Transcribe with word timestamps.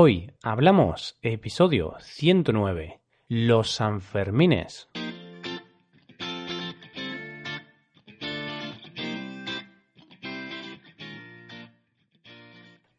Hoy 0.00 0.30
hablamos 0.44 1.18
episodio 1.22 1.96
109, 1.98 3.00
los 3.26 3.72
Sanfermines. 3.72 4.86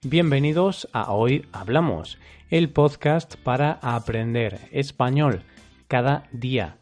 Bienvenidos 0.02 0.90
a 0.92 1.14
Hoy 1.14 1.48
Hablamos, 1.54 2.18
el 2.50 2.70
podcast 2.70 3.38
para 3.44 3.80
aprender 3.82 4.60
español 4.74 5.44
cada 5.88 6.28
día. 6.34 6.80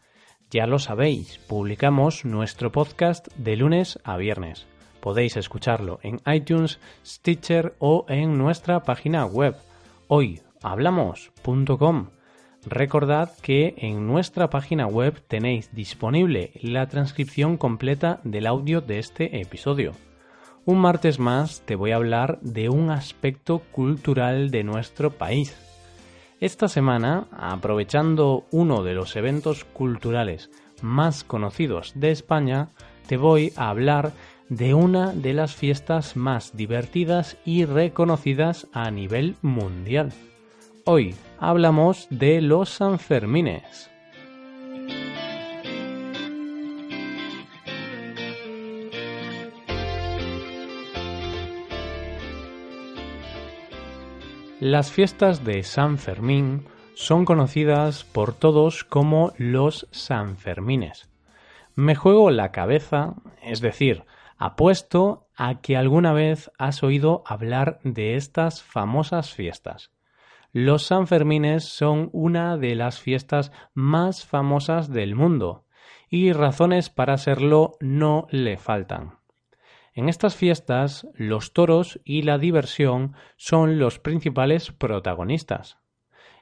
Ya 0.50 0.66
lo 0.66 0.80
sabéis, 0.80 1.38
publicamos 1.46 2.24
nuestro 2.24 2.72
podcast 2.72 3.28
de 3.36 3.54
lunes 3.54 4.00
a 4.02 4.16
viernes. 4.16 4.66
Podéis 4.98 5.36
escucharlo 5.36 6.00
en 6.02 6.20
iTunes, 6.26 6.80
Stitcher 7.06 7.76
o 7.78 8.04
en 8.08 8.36
nuestra 8.36 8.82
página 8.82 9.24
web 9.24 9.54
hoyhablamos.com. 10.08 12.08
Recordad 12.66 13.30
que 13.40 13.74
en 13.78 14.06
nuestra 14.06 14.50
página 14.50 14.86
web 14.86 15.22
tenéis 15.28 15.72
disponible 15.72 16.52
la 16.60 16.88
transcripción 16.88 17.56
completa 17.56 18.20
del 18.24 18.46
audio 18.46 18.80
de 18.80 18.98
este 18.98 19.40
episodio. 19.40 19.92
Un 20.64 20.80
martes 20.80 21.18
más 21.18 21.62
te 21.64 21.76
voy 21.76 21.92
a 21.92 21.96
hablar 21.96 22.40
de 22.42 22.68
un 22.68 22.90
aspecto 22.90 23.60
cultural 23.70 24.50
de 24.50 24.64
nuestro 24.64 25.10
país. 25.10 25.56
Esta 26.40 26.68
semana, 26.68 27.26
aprovechando 27.32 28.44
uno 28.50 28.82
de 28.82 28.94
los 28.94 29.16
eventos 29.16 29.64
culturales 29.64 30.50
más 30.82 31.24
conocidos 31.24 31.92
de 31.94 32.10
España, 32.10 32.68
te 33.06 33.16
voy 33.16 33.52
a 33.56 33.70
hablar 33.70 34.12
de 34.48 34.72
una 34.72 35.12
de 35.12 35.34
las 35.34 35.54
fiestas 35.54 36.16
más 36.16 36.56
divertidas 36.56 37.36
y 37.44 37.64
reconocidas 37.64 38.66
a 38.72 38.90
nivel 38.90 39.36
mundial. 39.42 40.12
Hoy 40.84 41.14
hablamos 41.38 42.06
de 42.10 42.40
los 42.40 42.70
Sanfermines. 42.70 43.90
Las 54.60 54.90
fiestas 54.90 55.44
de 55.44 55.62
San 55.62 55.98
Fermín 55.98 56.64
son 56.94 57.24
conocidas 57.24 58.02
por 58.02 58.32
todos 58.34 58.82
como 58.82 59.32
los 59.36 59.86
Sanfermines. 59.92 61.08
Me 61.76 61.94
juego 61.94 62.30
la 62.30 62.50
cabeza, 62.50 63.14
es 63.40 63.60
decir, 63.60 64.02
apuesto 64.38 65.26
a 65.36 65.60
que 65.60 65.76
alguna 65.76 66.12
vez 66.12 66.50
has 66.58 66.82
oído 66.82 67.22
hablar 67.26 67.80
de 67.82 68.14
estas 68.14 68.62
famosas 68.62 69.34
fiestas. 69.34 69.90
Los 70.52 70.84
Sanfermines 70.84 71.64
son 71.64 72.08
una 72.12 72.56
de 72.56 72.74
las 72.74 73.00
fiestas 73.00 73.52
más 73.74 74.24
famosas 74.24 74.90
del 74.90 75.14
mundo, 75.14 75.66
y 76.08 76.32
razones 76.32 76.88
para 76.88 77.18
serlo 77.18 77.76
no 77.80 78.26
le 78.30 78.56
faltan. 78.56 79.18
En 79.92 80.08
estas 80.08 80.36
fiestas, 80.36 81.06
los 81.14 81.52
toros 81.52 82.00
y 82.04 82.22
la 82.22 82.38
diversión 82.38 83.14
son 83.36 83.78
los 83.78 83.98
principales 83.98 84.70
protagonistas. 84.70 85.78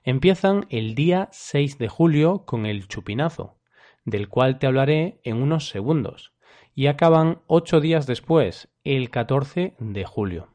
Empiezan 0.05 0.67
el 0.69 0.95
día 0.95 1.29
6 1.33 1.79
de 1.79 1.89
julio 1.89 2.45
con 2.45 2.67
el 2.67 2.87
chupinazo, 2.87 3.57
del 4.05 4.29
cual 4.29 4.59
te 4.59 4.67
hablaré 4.67 5.21
en 5.25 5.43
unos 5.43 5.69
segundos, 5.69 6.36
y 6.77 6.89
acaban 6.89 7.41
ocho 7.47 7.81
días 7.81 8.07
después, 8.07 8.69
el 8.85 9.09
14 9.11 9.75
de 9.79 10.05
julio. 10.05 10.49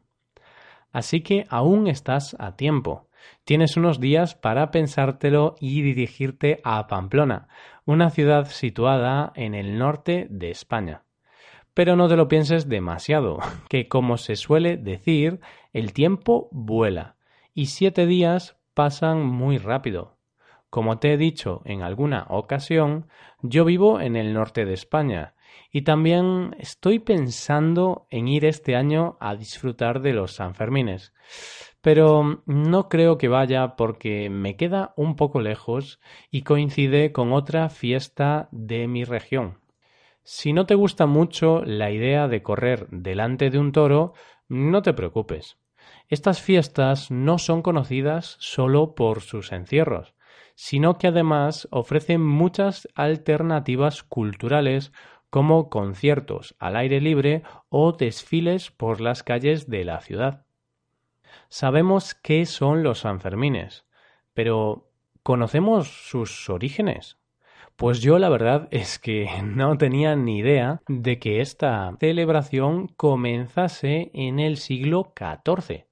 Así 0.92 1.22
que 1.22 1.46
aún 1.50 1.88
estás 1.88 2.36
a 2.40 2.56
tiempo. 2.56 3.10
Tienes 3.44 3.76
unos 3.76 4.00
días 4.00 4.36
para 4.36 4.70
pensártelo 4.70 5.56
y 5.60 5.82
dirigirte 5.82 6.62
a 6.64 6.86
Pamplona, 6.86 7.48
una 7.86 8.12
ciudad 8.12 8.46
situada 8.46 9.34
en 9.36 9.56
el 9.56 9.80
norte 9.80 10.28
de 10.30 10.52
España. 10.52 11.04
Pero 11.74 11.96
no 11.96 12.08
te 12.08 12.18
lo 12.18 12.28
pienses 12.28 12.70
demasiado, 12.70 13.40
que 13.70 13.88
como 13.88 14.18
se 14.18 14.36
suele 14.36 14.78
decir, 14.78 15.40
el 15.74 15.92
tiempo 15.92 16.50
vuela 16.52 17.16
y 17.56 17.66
siete 17.66 18.06
días 18.06 18.58
pasan 18.76 19.26
muy 19.26 19.58
rápido. 19.58 20.18
Como 20.70 21.00
te 21.00 21.14
he 21.14 21.18
dicho 21.18 21.64
en 21.66 21.82
alguna 21.82 22.28
ocasión, 22.30 23.08
yo 23.42 23.66
vivo 23.66 24.00
en 24.00 24.16
el 24.16 24.34
norte 24.34 24.66
de 24.66 24.74
España 24.74 25.34
y 25.72 25.84
también 25.84 26.56
estoy 26.60 27.00
pensando 27.00 28.08
en 28.10 28.28
ir 28.28 28.46
este 28.46 28.76
año 28.76 29.18
a 29.20 29.36
disfrutar 29.36 30.02
de 30.02 30.14
los 30.14 30.34
Sanfermines. 30.34 31.14
Pero 31.82 32.44
no 32.46 32.90
creo 32.90 33.18
que 33.18 33.28
vaya 33.28 33.76
porque 33.76 34.30
me 34.30 34.56
queda 34.56 34.94
un 34.98 35.16
poco 35.16 35.42
lejos 35.42 36.00
y 36.30 36.44
coincide 36.44 37.12
con 37.12 37.34
otra 37.34 37.70
fiesta 37.70 38.50
de 38.52 38.88
mi 38.88 39.04
región. 39.04 39.60
Si 40.24 40.54
no 40.54 40.66
te 40.66 40.76
gusta 40.76 41.08
mucho 41.08 41.64
la 41.66 41.90
idea 41.90 42.28
de 42.28 42.44
correr 42.44 42.88
delante 42.92 43.50
de 43.50 43.58
un 43.58 43.72
toro, 43.72 44.14
no 44.48 44.82
te 44.82 44.94
preocupes. 44.94 45.58
Estas 46.10 46.42
fiestas 46.42 47.10
no 47.10 47.38
son 47.38 47.62
conocidas 47.62 48.36
solo 48.40 48.94
por 48.94 49.22
sus 49.22 49.52
encierros, 49.52 50.14
sino 50.56 50.98
que 50.98 51.08
además 51.08 51.68
ofrecen 51.72 52.22
muchas 52.22 52.88
alternativas 52.94 54.04
culturales 54.04 54.92
como 55.32 55.70
conciertos 55.70 56.56
al 56.60 56.76
aire 56.76 57.02
libre 57.02 57.42
o 57.70 57.94
desfiles 57.94 58.70
por 58.70 59.02
las 59.02 59.24
calles 59.24 59.68
de 59.68 59.84
la 59.86 60.02
ciudad. 60.02 60.46
Sabemos 61.50 62.14
qué 62.14 62.46
son 62.46 62.84
los 62.84 63.00
Sanfermines, 63.00 63.86
pero 64.34 64.92
¿conocemos 65.24 65.88
sus 65.88 66.50
orígenes? 66.50 67.18
Pues 67.78 68.02
yo 68.02 68.20
la 68.20 68.30
verdad 68.30 68.68
es 68.72 69.00
que 69.00 69.28
no 69.42 69.78
tenía 69.78 70.16
ni 70.16 70.40
idea 70.40 70.82
de 70.88 71.18
que 71.18 71.42
esta 71.42 71.96
celebración 72.00 72.90
comenzase 72.90 74.12
en 74.14 74.40
el 74.40 74.58
siglo 74.58 75.14
XIV. 75.18 75.86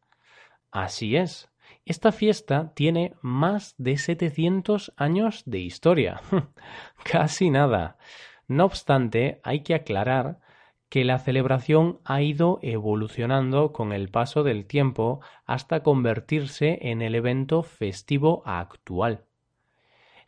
Así 0.70 1.16
es, 1.16 1.50
esta 1.86 2.12
fiesta 2.12 2.74
tiene 2.76 3.16
más 3.22 3.74
de 3.78 3.98
700 3.98 4.94
años 4.98 5.44
de 5.46 5.60
historia. 5.60 6.22
Casi 7.04 7.50
nada. 7.50 7.98
No 8.50 8.66
obstante, 8.66 9.40
hay 9.44 9.62
que 9.62 9.76
aclarar 9.76 10.40
que 10.90 11.06
la 11.06 11.20
celebración 11.20 12.00
ha 12.04 12.24
ido 12.24 12.58
evolucionando 12.64 13.72
con 13.72 13.94
el 13.94 14.10
paso 14.10 14.42
del 14.44 14.66
tiempo 14.66 15.22
hasta 15.46 15.84
convertirse 15.84 16.80
en 16.82 17.04
el 17.04 17.14
evento 17.14 17.62
festivo 17.62 18.42
actual. 18.46 19.24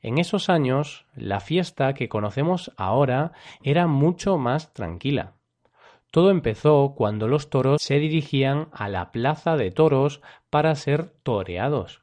En 0.03 0.19
esos 0.19 0.49
años, 0.49 1.07
la 1.15 1.39
fiesta 1.39 1.95
que 1.95 2.09
conocemos 2.09 2.71
ahora 2.77 3.31
era 3.63 3.87
mucho 3.87 4.37
más 4.37 4.71
tranquila. 4.71 5.33
Todo 6.11 6.29
empezó 6.29 6.93
cuando 6.95 7.27
los 7.27 7.49
toros 7.49 7.81
se 7.81 7.97
dirigían 7.97 8.67
a 8.71 8.87
la 8.87 9.11
plaza 9.11 9.57
de 9.57 9.71
toros 9.71 10.21
para 10.51 10.75
ser 10.75 11.09
toreados. 11.23 12.00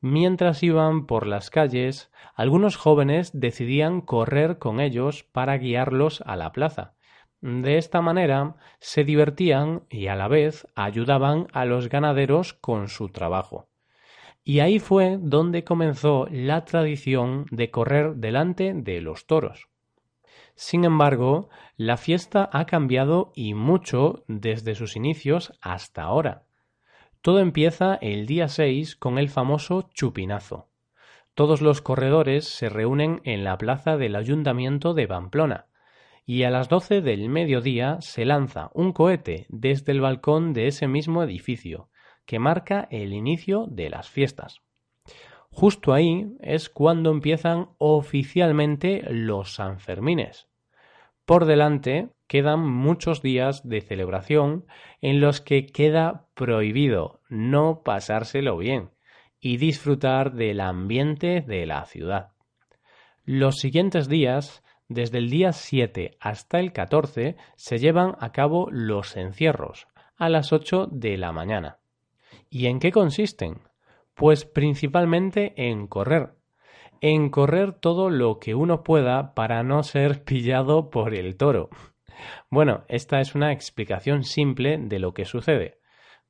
Mientras 0.00 0.62
iban 0.62 1.06
por 1.06 1.26
las 1.26 1.50
calles, 1.50 2.10
algunos 2.34 2.76
jóvenes 2.76 3.32
decidían 3.34 4.00
correr 4.00 4.58
con 4.58 4.80
ellos 4.80 5.24
para 5.24 5.58
guiarlos 5.58 6.22
a 6.24 6.36
la 6.36 6.52
plaza. 6.52 6.94
De 7.42 7.76
esta 7.76 8.00
manera 8.00 8.56
se 8.80 9.04
divertían 9.04 9.84
y 9.90 10.06
a 10.06 10.16
la 10.16 10.28
vez 10.28 10.66
ayudaban 10.74 11.48
a 11.52 11.66
los 11.66 11.88
ganaderos 11.88 12.54
con 12.54 12.88
su 12.88 13.10
trabajo. 13.10 13.68
Y 14.42 14.60
ahí 14.60 14.78
fue 14.78 15.18
donde 15.20 15.64
comenzó 15.64 16.26
la 16.30 16.64
tradición 16.64 17.46
de 17.50 17.70
correr 17.70 18.16
delante 18.16 18.72
de 18.74 19.02
los 19.02 19.26
toros. 19.26 19.68
Sin 20.54 20.84
embargo, 20.84 21.50
la 21.76 21.96
fiesta 21.96 22.48
ha 22.52 22.64
cambiado 22.64 23.32
y 23.34 23.54
mucho 23.54 24.24
desde 24.28 24.74
sus 24.74 24.96
inicios 24.96 25.52
hasta 25.60 26.02
ahora. 26.02 26.44
Todo 27.22 27.40
empieza 27.40 27.96
el 27.96 28.24
día 28.24 28.48
6 28.48 28.96
con 28.96 29.18
el 29.18 29.28
famoso 29.28 29.90
chupinazo. 29.92 30.68
Todos 31.34 31.60
los 31.60 31.82
corredores 31.82 32.46
se 32.46 32.70
reúnen 32.70 33.20
en 33.24 33.44
la 33.44 33.58
plaza 33.58 33.98
del 33.98 34.16
Ayuntamiento 34.16 34.94
de 34.94 35.06
Pamplona 35.06 35.66
y 36.24 36.44
a 36.44 36.50
las 36.50 36.70
12 36.70 37.02
del 37.02 37.28
mediodía 37.28 37.98
se 38.00 38.24
lanza 38.24 38.70
un 38.72 38.92
cohete 38.92 39.44
desde 39.50 39.92
el 39.92 40.00
balcón 40.00 40.54
de 40.54 40.66
ese 40.68 40.88
mismo 40.88 41.22
edificio, 41.22 41.90
que 42.24 42.38
marca 42.38 42.88
el 42.90 43.12
inicio 43.12 43.66
de 43.68 43.90
las 43.90 44.08
fiestas. 44.08 44.62
Justo 45.50 45.92
ahí 45.92 46.36
es 46.40 46.70
cuando 46.70 47.10
empiezan 47.10 47.68
oficialmente 47.76 49.02
los 49.10 49.54
Sanfermines. 49.54 50.48
Por 51.26 51.44
delante 51.44 52.08
quedan 52.30 52.60
muchos 52.60 53.22
días 53.22 53.68
de 53.68 53.80
celebración 53.80 54.64
en 55.00 55.20
los 55.20 55.40
que 55.40 55.66
queda 55.66 56.28
prohibido 56.34 57.18
no 57.28 57.82
pasárselo 57.82 58.56
bien 58.56 58.90
y 59.40 59.56
disfrutar 59.56 60.34
del 60.34 60.60
ambiente 60.60 61.40
de 61.40 61.66
la 61.66 61.84
ciudad. 61.86 62.28
Los 63.24 63.56
siguientes 63.56 64.08
días, 64.08 64.62
desde 64.88 65.18
el 65.18 65.28
día 65.28 65.52
7 65.52 66.18
hasta 66.20 66.60
el 66.60 66.72
14, 66.72 67.36
se 67.56 67.78
llevan 67.78 68.14
a 68.20 68.30
cabo 68.30 68.68
los 68.70 69.16
encierros 69.16 69.88
a 70.16 70.28
las 70.28 70.52
8 70.52 70.86
de 70.88 71.18
la 71.18 71.32
mañana. 71.32 71.78
¿Y 72.48 72.66
en 72.66 72.78
qué 72.78 72.92
consisten? 72.92 73.58
Pues 74.14 74.44
principalmente 74.44 75.52
en 75.56 75.88
correr. 75.88 76.34
En 77.00 77.28
correr 77.28 77.72
todo 77.72 78.08
lo 78.08 78.38
que 78.38 78.54
uno 78.54 78.84
pueda 78.84 79.34
para 79.34 79.64
no 79.64 79.82
ser 79.82 80.22
pillado 80.24 80.90
por 80.90 81.16
el 81.16 81.36
toro. 81.36 81.70
Bueno, 82.50 82.84
esta 82.88 83.20
es 83.20 83.34
una 83.34 83.52
explicación 83.52 84.24
simple 84.24 84.78
de 84.78 84.98
lo 84.98 85.14
que 85.14 85.24
sucede, 85.24 85.80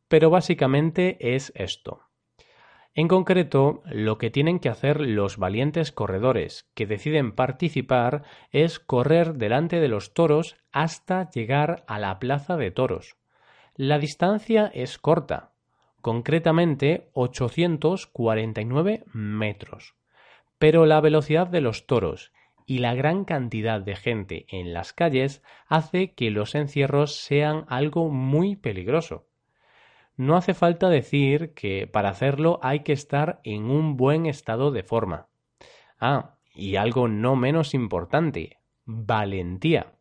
pero 0.09 0.31
básicamente 0.31 1.35
es 1.35 1.53
esto. 1.55 2.03
En 2.95 3.07
concreto, 3.07 3.83
lo 3.87 4.19
que 4.19 4.31
tienen 4.31 4.59
que 4.59 4.69
hacer 4.69 5.01
los 5.01 5.37
valientes 5.37 5.93
corredores 5.93 6.69
que 6.75 6.87
deciden 6.87 7.33
participar 7.33 8.25
es 8.51 8.81
correr 8.81 9.35
delante 9.35 9.79
de 9.79 9.89
los 9.89 10.13
toros 10.13 10.57
hasta 10.73 11.31
llegar 11.31 11.85
a 11.87 12.01
la 12.01 12.19
plaza 12.19 12.57
de 12.57 12.73
toros. 12.73 13.17
La 13.77 13.99
distancia 13.99 14.71
es 14.75 14.99
corta, 14.99 15.53
concretamente 16.01 17.11
849 17.13 19.05
metros, 19.13 19.95
pero 20.59 20.85
la 20.85 21.01
velocidad 21.01 21.47
de 21.47 21.61
los 21.61 21.87
toros 21.87 22.33
y 22.71 22.79
la 22.79 22.95
gran 22.95 23.25
cantidad 23.25 23.81
de 23.81 23.97
gente 23.97 24.47
en 24.49 24.73
las 24.73 24.93
calles 24.93 25.43
hace 25.67 26.13
que 26.13 26.31
los 26.31 26.55
encierros 26.55 27.17
sean 27.17 27.65
algo 27.67 28.11
muy 28.11 28.55
peligroso. 28.55 29.27
No 30.17 30.37
hace 30.37 30.55
falta 30.55 30.89
decir 30.89 31.53
que 31.55 31.89
para 31.89 32.11
hacerlo 32.11 32.61
hay 32.63 32.85
que 32.85 32.93
estar 32.93 33.41
en 33.43 33.65
un 33.65 33.97
buen 33.97 34.25
estado 34.25 34.71
de 34.71 34.85
forma. 34.85 35.27
Ah, 35.99 36.37
y 36.55 36.77
algo 36.77 37.09
no 37.09 37.35
menos 37.35 37.75
importante, 37.75 38.61
valentía. 38.85 39.95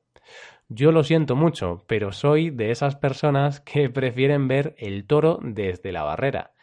Yo 0.68 0.92
lo 0.92 1.04
siento 1.04 1.36
mucho, 1.36 1.84
pero 1.88 2.12
soy 2.12 2.52
de 2.52 2.70
esas 2.70 2.96
personas 2.96 3.62
que 3.62 3.90
prefieren 3.90 4.48
ver 4.48 4.76
el 4.78 5.08
toro 5.08 5.40
desde 5.42 5.92
la 5.92 6.04
barrera. 6.04 6.54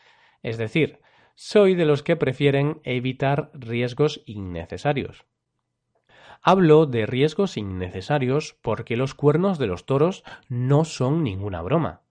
Es 0.44 0.56
decir, 0.56 1.00
soy 1.34 1.74
de 1.74 1.84
los 1.84 2.04
que 2.04 2.14
prefieren 2.14 2.80
evitar 2.84 3.50
riesgos 3.54 4.22
innecesarios. 4.24 5.26
Hablo 6.48 6.86
de 6.86 7.06
riesgos 7.06 7.56
innecesarios 7.56 8.56
porque 8.62 8.96
los 8.96 9.14
cuernos 9.14 9.58
de 9.58 9.66
los 9.66 9.84
toros 9.84 10.22
no 10.48 10.84
son 10.84 11.24
ninguna 11.24 11.60
broma. 11.60 12.02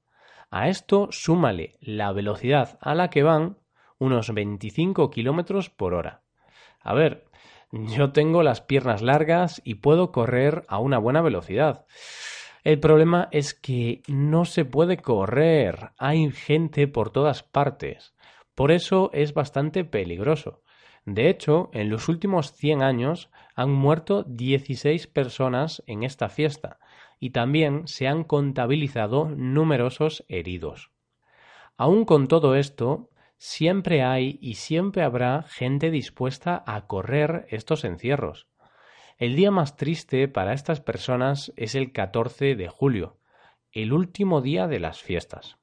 A 0.52 0.68
esto 0.68 1.08
súmale 1.10 1.78
la 1.80 2.12
velocidad 2.12 2.78
a 2.82 2.96
la 2.96 3.10
que 3.10 3.24
van, 3.24 3.56
unos 3.98 4.34
25 4.34 5.10
kilómetros 5.10 5.70
por 5.70 5.94
hora. 5.94 6.24
A 6.82 6.94
ver, 6.94 7.24
yo 7.72 8.12
tengo 8.12 8.44
las 8.44 8.60
piernas 8.60 9.02
largas 9.02 9.62
y 9.64 9.76
puedo 9.76 10.12
correr 10.12 10.66
a 10.68 10.80
una 10.80 10.98
buena 10.98 11.22
velocidad. 11.22 11.86
El 12.66 12.82
problema 12.82 13.30
es 13.32 13.54
que 13.54 14.02
no 14.10 14.44
se 14.44 14.66
puede 14.66 14.98
correr. 14.98 15.92
Hay 15.98 16.30
gente 16.32 16.90
por 16.90 17.10
todas 17.10 17.44
partes. 17.44 18.14
Por 18.54 18.74
eso 18.74 19.12
es 19.14 19.34
bastante 19.34 19.86
peligroso. 19.86 20.62
De 21.06 21.30
hecho, 21.30 21.70
en 21.72 21.90
los 21.90 22.10
últimos 22.10 22.52
100 22.52 22.82
años 22.82 23.30
han 23.56 23.72
muerto 23.72 24.24
16 24.24 25.07
personas 25.07 25.81
en 25.88 26.04
esta 26.04 26.30
fiesta 26.30 26.80
y 27.19 27.30
también 27.30 27.88
se 27.88 28.07
han 28.07 28.24
contabilizado 28.24 29.30
numerosos 29.30 30.25
heridos. 30.28 30.92
Aún 31.78 32.06
con 32.06 32.28
todo 32.28 32.56
esto, 32.56 33.10
siempre 33.38 34.04
hay 34.04 34.38
y 34.42 34.56
siempre 34.56 35.04
habrá 35.04 35.44
gente 35.44 35.90
dispuesta 35.90 36.63
a 36.68 36.86
correr 36.88 37.48
estos 37.50 37.86
encierros. 37.86 38.48
El 39.18 39.36
día 39.36 39.52
más 39.52 39.78
triste 39.78 40.28
para 40.28 40.54
estas 40.54 40.81
personas 40.81 41.54
es 41.56 41.75
el 41.75 41.94
14 41.94 42.56
de 42.56 42.68
julio, 42.68 43.18
el 43.72 43.94
último 43.94 44.42
día 44.42 44.68
de 44.68 44.80
las 44.80 45.01
fiestas. 45.01 45.58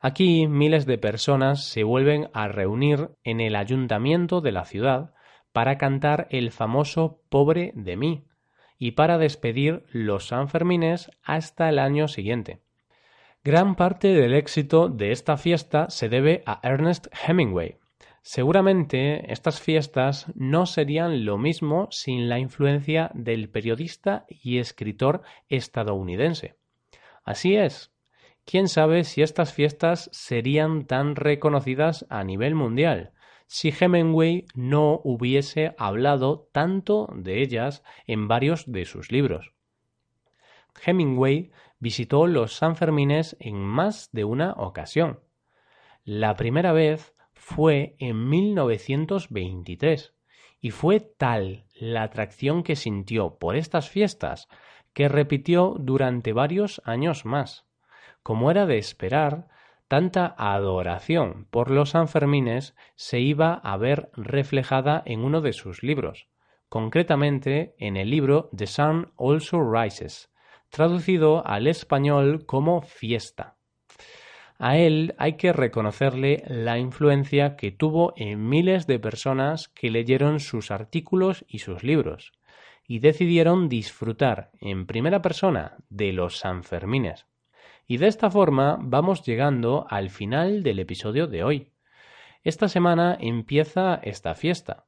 Aquí 0.00 0.46
miles 0.46 0.86
de 0.86 0.96
personas 0.96 1.64
se 1.66 1.82
vuelven 1.84 2.30
a 2.32 2.48
reunir 2.48 3.10
en 3.24 3.40
el 3.40 3.56
ayuntamiento 3.56 4.40
de 4.40 4.52
la 4.52 4.64
ciudad 4.64 5.12
para 5.52 5.78
cantar 5.78 6.26
el 6.30 6.52
famoso 6.52 7.22
Pobre 7.28 7.72
de 7.74 7.96
mí 7.96 8.24
y 8.78 8.92
para 8.92 9.18
despedir 9.18 9.84
los 9.92 10.28
Sanfermines 10.28 11.10
hasta 11.22 11.68
el 11.68 11.78
año 11.78 12.08
siguiente. 12.08 12.60
Gran 13.42 13.74
parte 13.74 14.08
del 14.08 14.34
éxito 14.34 14.88
de 14.88 15.12
esta 15.12 15.36
fiesta 15.36 15.90
se 15.90 16.08
debe 16.08 16.42
a 16.46 16.60
Ernest 16.62 17.06
Hemingway. 17.26 17.76
Seguramente 18.22 19.32
estas 19.32 19.60
fiestas 19.60 20.26
no 20.34 20.66
serían 20.66 21.24
lo 21.24 21.38
mismo 21.38 21.88
sin 21.90 22.28
la 22.28 22.38
influencia 22.38 23.10
del 23.14 23.48
periodista 23.48 24.26
y 24.28 24.58
escritor 24.58 25.22
estadounidense. 25.48 26.56
Así 27.24 27.56
es, 27.56 27.92
quién 28.44 28.68
sabe 28.68 29.04
si 29.04 29.22
estas 29.22 29.54
fiestas 29.54 30.10
serían 30.12 30.84
tan 30.84 31.16
reconocidas 31.16 32.06
a 32.10 32.24
nivel 32.24 32.54
mundial 32.54 33.12
si 33.52 33.74
Hemingway 33.76 34.46
no 34.54 35.00
hubiese 35.02 35.74
hablado 35.76 36.48
tanto 36.52 37.08
de 37.12 37.42
ellas 37.42 37.82
en 38.06 38.28
varios 38.28 38.70
de 38.70 38.84
sus 38.84 39.10
libros. 39.10 39.54
Hemingway 40.86 41.50
visitó 41.80 42.28
los 42.28 42.52
Sanfermines 42.52 43.36
en 43.40 43.56
más 43.56 44.08
de 44.12 44.22
una 44.22 44.52
ocasión. 44.52 45.18
La 46.04 46.36
primera 46.36 46.70
vez 46.70 47.16
fue 47.34 47.96
en 47.98 48.28
1923 48.28 50.14
y 50.60 50.70
fue 50.70 51.00
tal 51.00 51.66
la 51.74 52.04
atracción 52.04 52.62
que 52.62 52.76
sintió 52.76 53.36
por 53.40 53.56
estas 53.56 53.90
fiestas 53.90 54.46
que 54.92 55.08
repitió 55.08 55.74
durante 55.76 56.32
varios 56.32 56.80
años 56.84 57.24
más. 57.24 57.66
Como 58.22 58.52
era 58.52 58.66
de 58.66 58.78
esperar, 58.78 59.48
tanta 59.90 60.36
adoración 60.38 61.48
por 61.50 61.68
los 61.68 61.90
Sanfermines 61.90 62.76
se 62.94 63.18
iba 63.18 63.54
a 63.54 63.76
ver 63.76 64.08
reflejada 64.12 65.02
en 65.04 65.24
uno 65.24 65.40
de 65.40 65.52
sus 65.52 65.82
libros, 65.82 66.28
concretamente 66.68 67.74
en 67.76 67.96
el 67.96 68.08
libro 68.08 68.50
The 68.56 68.68
Sun 68.68 69.12
Also 69.18 69.58
Rises, 69.60 70.30
traducido 70.68 71.44
al 71.44 71.66
español 71.66 72.46
como 72.46 72.82
Fiesta. 72.82 73.56
A 74.60 74.76
él 74.76 75.16
hay 75.18 75.32
que 75.32 75.52
reconocerle 75.52 76.44
la 76.46 76.78
influencia 76.78 77.56
que 77.56 77.72
tuvo 77.72 78.12
en 78.14 78.48
miles 78.48 78.86
de 78.86 79.00
personas 79.00 79.66
que 79.66 79.90
leyeron 79.90 80.38
sus 80.38 80.70
artículos 80.70 81.44
y 81.48 81.58
sus 81.58 81.82
libros, 81.82 82.30
y 82.86 83.00
decidieron 83.00 83.68
disfrutar 83.68 84.52
en 84.60 84.86
primera 84.86 85.20
persona 85.20 85.78
de 85.88 86.12
los 86.12 86.38
Sanfermines. 86.38 87.26
Y 87.90 87.96
de 87.96 88.06
esta 88.06 88.30
forma 88.30 88.78
vamos 88.80 89.24
llegando 89.24 89.84
al 89.90 90.10
final 90.10 90.62
del 90.62 90.78
episodio 90.78 91.26
de 91.26 91.42
hoy. 91.42 91.72
Esta 92.44 92.68
semana 92.68 93.18
empieza 93.18 93.96
esta 94.04 94.36
fiesta. 94.36 94.86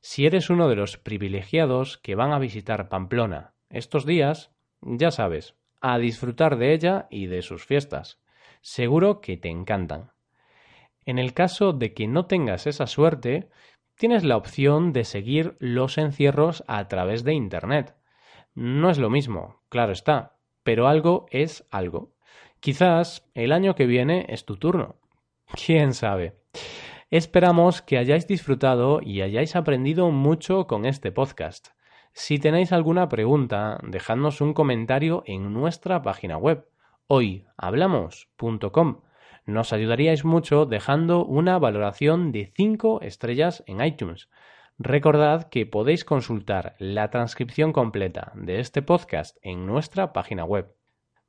Si 0.00 0.24
eres 0.24 0.50
uno 0.50 0.68
de 0.68 0.76
los 0.76 0.96
privilegiados 0.96 1.98
que 1.98 2.14
van 2.14 2.30
a 2.30 2.38
visitar 2.38 2.88
Pamplona 2.88 3.54
estos 3.70 4.06
días, 4.06 4.52
ya 4.82 5.10
sabes, 5.10 5.56
a 5.80 5.98
disfrutar 5.98 6.56
de 6.56 6.74
ella 6.74 7.08
y 7.10 7.26
de 7.26 7.42
sus 7.42 7.66
fiestas. 7.66 8.22
Seguro 8.60 9.20
que 9.20 9.36
te 9.36 9.48
encantan. 9.48 10.12
En 11.06 11.18
el 11.18 11.34
caso 11.34 11.72
de 11.72 11.92
que 11.92 12.06
no 12.06 12.26
tengas 12.26 12.68
esa 12.68 12.86
suerte, 12.86 13.48
tienes 13.96 14.22
la 14.22 14.36
opción 14.36 14.92
de 14.92 15.02
seguir 15.02 15.56
los 15.58 15.98
encierros 15.98 16.62
a 16.68 16.86
través 16.86 17.24
de 17.24 17.34
Internet. 17.34 17.96
No 18.54 18.90
es 18.90 18.98
lo 18.98 19.10
mismo, 19.10 19.60
claro 19.70 19.90
está, 19.90 20.36
pero 20.62 20.86
algo 20.86 21.26
es 21.32 21.66
algo. 21.72 22.13
Quizás 22.64 23.28
el 23.34 23.52
año 23.52 23.74
que 23.74 23.84
viene 23.84 24.24
es 24.30 24.46
tu 24.46 24.56
turno. 24.56 24.96
¿Quién 25.66 25.92
sabe? 25.92 26.38
Esperamos 27.10 27.82
que 27.82 27.98
hayáis 27.98 28.26
disfrutado 28.26 29.00
y 29.02 29.20
hayáis 29.20 29.54
aprendido 29.54 30.10
mucho 30.10 30.66
con 30.66 30.86
este 30.86 31.12
podcast. 31.12 31.68
Si 32.14 32.38
tenéis 32.38 32.72
alguna 32.72 33.10
pregunta, 33.10 33.78
dejadnos 33.82 34.40
un 34.40 34.54
comentario 34.54 35.24
en 35.26 35.52
nuestra 35.52 36.00
página 36.00 36.38
web 36.38 36.66
hoyhablamos.com. 37.08 39.02
Nos 39.44 39.74
ayudaríais 39.74 40.24
mucho 40.24 40.64
dejando 40.64 41.26
una 41.26 41.58
valoración 41.58 42.32
de 42.32 42.50
5 42.56 43.02
estrellas 43.02 43.62
en 43.66 43.84
iTunes. 43.84 44.30
Recordad 44.78 45.50
que 45.50 45.66
podéis 45.66 46.06
consultar 46.06 46.76
la 46.78 47.10
transcripción 47.10 47.74
completa 47.74 48.32
de 48.34 48.60
este 48.60 48.80
podcast 48.80 49.36
en 49.42 49.66
nuestra 49.66 50.14
página 50.14 50.46
web. 50.46 50.74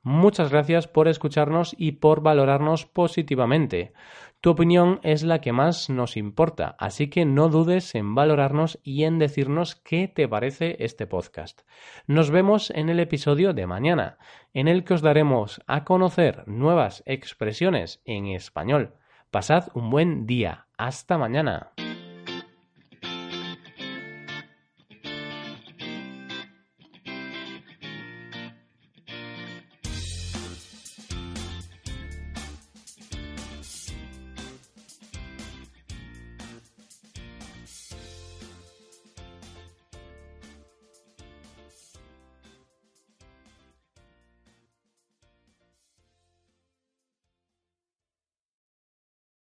Muchas 0.08 0.52
gracias 0.52 0.86
por 0.86 1.08
escucharnos 1.08 1.74
y 1.76 1.90
por 1.90 2.20
valorarnos 2.20 2.86
positivamente. 2.86 3.92
Tu 4.40 4.50
opinión 4.50 5.00
es 5.02 5.24
la 5.24 5.40
que 5.40 5.50
más 5.50 5.90
nos 5.90 6.16
importa, 6.16 6.76
así 6.78 7.10
que 7.10 7.24
no 7.24 7.48
dudes 7.48 7.92
en 7.96 8.14
valorarnos 8.14 8.78
y 8.84 9.02
en 9.02 9.18
decirnos 9.18 9.74
qué 9.74 10.06
te 10.06 10.28
parece 10.28 10.76
este 10.78 11.08
podcast. 11.08 11.62
Nos 12.06 12.30
vemos 12.30 12.70
en 12.70 12.88
el 12.88 13.00
episodio 13.00 13.52
de 13.52 13.66
mañana, 13.66 14.18
en 14.54 14.68
el 14.68 14.84
que 14.84 14.94
os 14.94 15.02
daremos 15.02 15.60
a 15.66 15.82
conocer 15.82 16.46
nuevas 16.46 17.02
expresiones 17.04 18.00
en 18.04 18.26
español. 18.26 18.94
Pasad 19.32 19.70
un 19.74 19.90
buen 19.90 20.24
día. 20.24 20.66
Hasta 20.78 21.18
mañana. 21.18 21.72